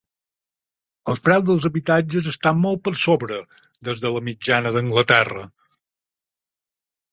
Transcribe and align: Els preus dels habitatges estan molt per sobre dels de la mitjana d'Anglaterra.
Els 1.11 1.19
preus 1.27 1.45
dels 1.49 1.67
habitatges 1.69 2.29
estan 2.31 2.57
molt 2.63 2.81
per 2.89 2.95
sobre 3.03 3.39
dels 3.89 4.03
de 4.07 4.13
la 4.17 4.25
mitjana 4.31 4.75
d'Anglaterra. 4.79 5.47